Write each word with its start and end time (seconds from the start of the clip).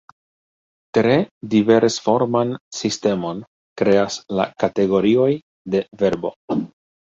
Tre 0.97 1.17
diversforman 1.51 2.53
sistemon 2.77 3.43
kreas 3.83 4.17
la 4.41 4.49
kategorioj 4.65 5.29
de 5.77 5.85
verbo. 6.03 6.35